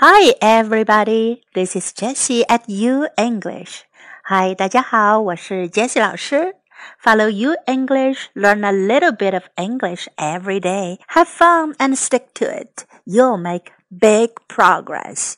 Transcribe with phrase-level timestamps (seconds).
[0.00, 1.42] Hi, everybody.
[1.54, 3.82] This is Jessie at U English.
[4.28, 6.54] Hi, 大家好，我是 Jessie 老师。
[7.02, 11.00] Follow U English, learn a little bit of English every day.
[11.08, 12.84] Have fun and stick to it.
[13.04, 15.34] You'll make big progress.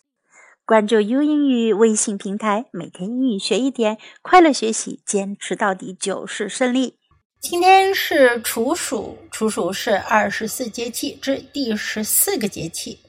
[0.66, 6.98] 关注 U 英语微信平台，每天英语学一点，快乐学习，坚持到底就是胜利。
[7.40, 13.00] 今天是处暑，处暑是二十四节气之第十四个节气。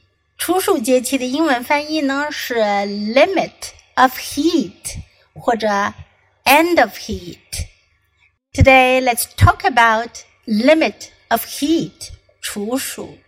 [0.42, 3.52] 处暑节气的英文翻译呢是 limit
[3.94, 4.96] of heat
[5.36, 5.68] 或者
[6.46, 7.68] end of heat。
[8.52, 12.10] Today, let's talk about limit of heat
[12.42, 13.20] 处暑。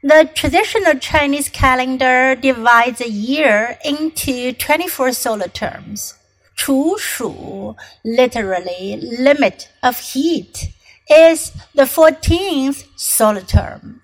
[0.00, 6.12] The traditional Chinese calendar divides a year into 24 solar terms.
[6.56, 10.70] 处暑, literally limit of heat,
[11.06, 14.01] is the 14th solar term.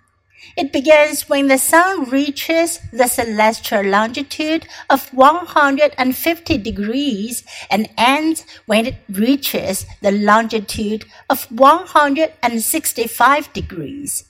[0.59, 8.87] It begins when the sun reaches the celestial longitude of 150 degrees and ends when
[8.87, 14.25] it reaches the longitude of 165 degrees.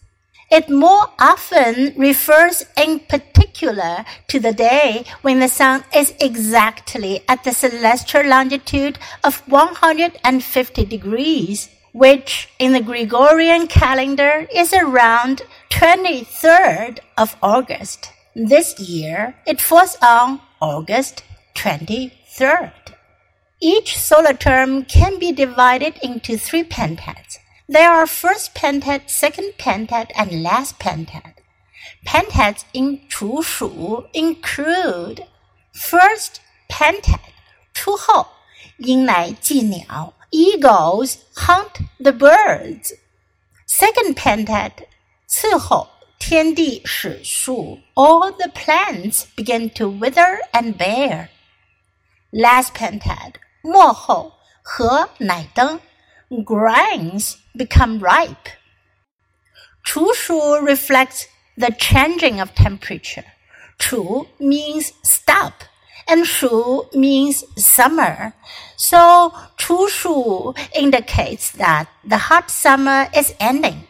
[0.51, 7.45] It more often refers in particular to the day when the sun is exactly at
[7.45, 15.43] the celestial longitude of 150 degrees which in the Gregorian calendar is around
[15.78, 18.10] 23rd of August.
[18.36, 21.24] This year it falls on August
[21.56, 22.72] 23rd.
[23.60, 27.38] Each solar term can be divided into three pentads.
[27.70, 31.36] There are first pentad, second pentad, and last pentad.
[32.06, 35.26] Pentads in 处暑 include
[35.74, 37.20] first pentad
[37.74, 38.28] 出后，
[38.78, 40.14] 鹰来祭鸟。
[40.32, 42.94] Eagles hunt the birds.
[43.66, 44.72] Second pentad,
[45.29, 51.29] 次候，天地始肃，all the plants begin to wither and bear.
[52.31, 55.81] Last pentad，末候，禾乃登
[56.31, 58.53] ，grains become ripe.
[59.85, 61.27] 处暑 reflects
[61.59, 63.25] the changing of temperature.
[63.79, 65.53] 处 means stop
[66.07, 68.33] and shu means summer.
[68.79, 73.87] So chu shu indicates that the hot summer is ending.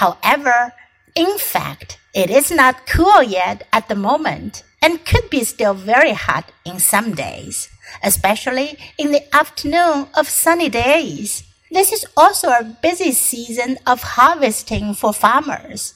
[0.00, 0.72] However,
[1.14, 6.12] in fact, it is not cool yet at the moment and could be still very
[6.12, 7.68] hot in some days,
[8.02, 11.44] especially in the afternoon of sunny days.
[11.70, 15.94] This is also a busy season of harvesting for farmers.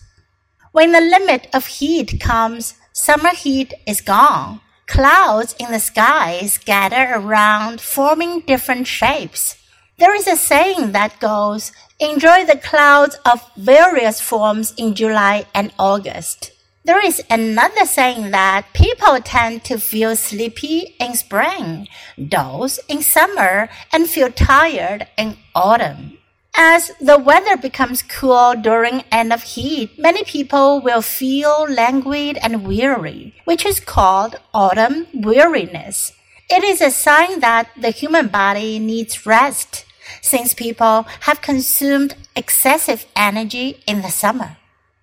[0.73, 7.13] When the limit of heat comes, summer heat is gone Clouds in the sky scatter
[7.15, 9.58] around, forming different shapes.
[9.99, 15.73] There is a saying that goes, enjoy the clouds of various forms in July and
[15.77, 16.53] August.
[16.85, 23.69] There is another saying that people tend to feel sleepy in spring, doze in summer,
[23.93, 26.19] and feel tired in autumn.
[26.57, 32.65] As the weather becomes cool during end of heat, many people will feel languid and
[32.65, 36.13] weary, which is called autumn weariness.
[36.49, 39.85] It is a sign that the human body needs rest,
[40.21, 44.57] since people have consumed excessive energy in the summer.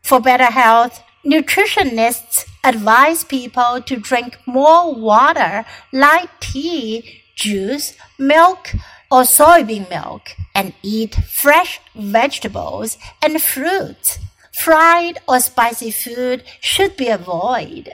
[0.03, 8.71] For better health, nutritionists advise people to drink more water, like tea, juice, milk,
[9.11, 14.19] or soybean milk and eat fresh vegetables and fruits.
[14.51, 17.93] Fried or spicy food should be avoided.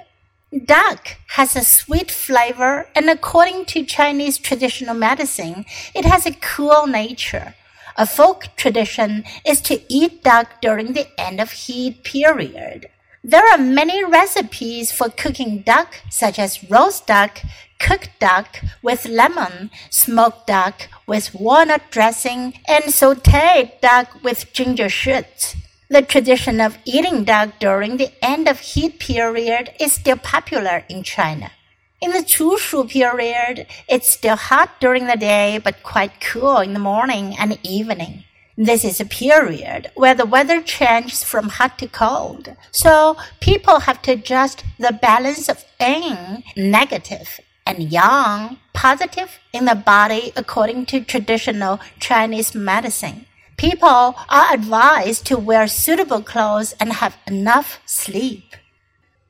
[0.51, 5.63] Duck has a sweet flavor and according to Chinese traditional medicine,
[5.95, 7.56] it has a cool nature.
[7.95, 12.90] A folk tradition is to eat duck during the end of heat period.
[13.23, 17.40] There are many recipes for cooking duck, such as roast duck,
[17.79, 25.56] cooked duck with lemon, smoked duck with walnut dressing, and sauteed duck with ginger shoots.
[25.91, 31.03] The tradition of eating duck during the end of heat period is still popular in
[31.03, 31.52] China.
[31.99, 36.79] In the Chushu period, it's still hot during the day but quite cool in the
[36.79, 38.23] morning and evening.
[38.55, 42.55] This is a period where the weather changes from hot to cold.
[42.72, 49.76] So people have to adjust the balance of yin, negative, and yang, positive in the
[49.76, 53.26] body according to traditional Chinese medicine.
[53.60, 58.42] People are advised to wear suitable clothes and have enough sleep.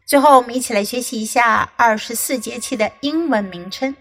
[0.06, 3.96] 最后，我们一起来学习一下二十四节气的英文名称：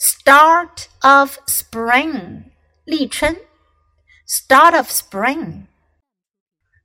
[0.00, 2.44] Start of Spring，
[2.84, 3.36] 立春。
[4.26, 5.66] start of spring.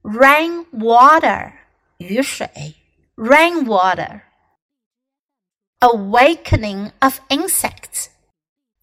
[0.03, 1.53] Rain water,
[1.97, 2.75] 雨水
[3.15, 4.23] rain water.
[5.79, 8.09] Awakening of insects.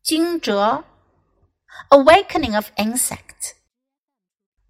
[0.03, 0.85] 惊蛰
[1.91, 3.53] Awakening of insects.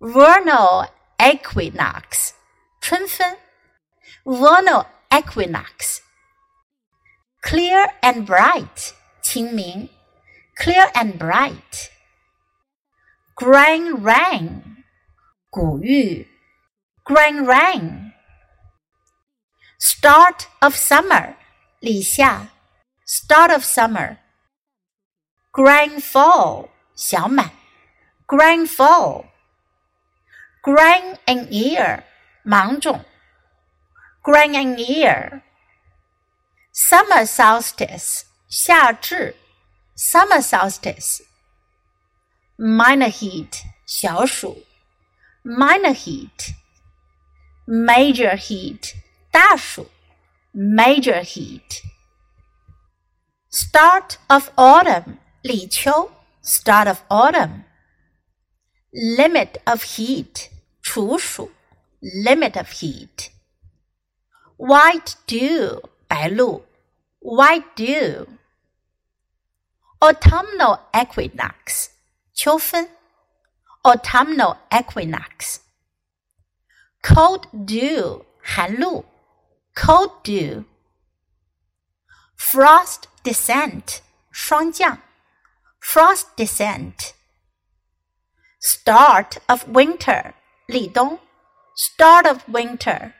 [0.01, 0.87] vernal
[1.19, 2.33] equinox.
[2.81, 3.37] 春分
[4.25, 6.01] vernal equinox.
[7.43, 8.93] Clear and bright.
[9.21, 9.89] 清明
[10.57, 11.91] clear and bright.
[13.35, 14.83] Grain rain
[15.51, 16.27] 谷雨
[17.05, 18.11] grain rain
[19.79, 21.35] start of summer.
[21.79, 22.49] 立夏
[23.05, 24.17] start of summer.
[25.51, 26.69] Grain full.
[26.95, 27.51] 小满
[28.25, 29.30] grain full.
[30.63, 32.03] Grain in ear,
[32.43, 33.03] 芒种。
[34.21, 35.41] Grain in ear.
[36.71, 39.35] Summer solstice, 夏至。
[39.97, 41.23] Summer solstice.
[42.57, 44.63] Minor heat, 小暑。
[45.43, 46.53] Minor heat.
[47.65, 48.93] Major heat,
[49.31, 49.89] 大暑。
[50.53, 51.81] Major heat.
[53.49, 56.11] Start of autumn, 立秋。
[56.43, 57.63] Start of autumn.
[58.93, 60.50] Limit of heat,
[60.93, 61.49] 处暑
[62.01, 63.29] ，limit of heat。
[64.57, 66.65] White dew，白露
[67.21, 68.27] ，white dew。
[69.99, 71.91] Autumnal equinox，
[72.33, 72.89] 秋分
[73.83, 75.59] ，autumnal equinox。
[77.01, 79.05] Cold dew，寒露
[79.73, 80.65] ，cold dew。
[82.37, 83.99] Frost descent，
[84.29, 85.01] 霜降
[85.79, 87.13] ，frost descent。
[88.59, 90.33] Start of winter。
[90.67, 91.19] 立冬
[91.75, 93.13] ，start of winter.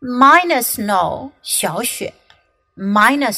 [0.00, 2.12] Minor snow 小雪
[2.76, 3.32] ，minor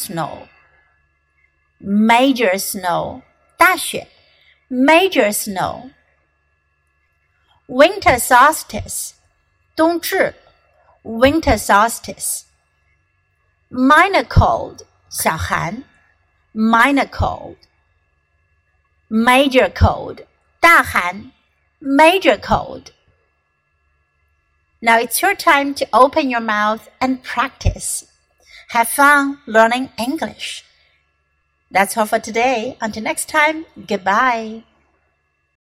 [1.81, 3.21] Minus snow
[3.57, 4.07] 大雪
[4.71, 5.91] ，major snow。
[7.67, 9.13] winter solstice
[9.77, 10.35] 冬至
[11.03, 12.45] ，winter solstice。
[13.71, 15.85] minor cold 小寒
[16.55, 17.07] ，minor
[19.09, 20.25] Minor cold
[20.61, 21.34] 大寒。
[21.87, 22.93] Major cold.
[24.81, 28.11] Now it's your time to open your mouth and practice.
[28.71, 30.65] Have fun learning English.
[31.71, 32.79] That's all for today.
[32.81, 34.63] Until next time, goodbye.